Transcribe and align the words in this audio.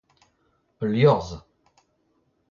ul 0.81 0.89
liorzh 0.93 1.35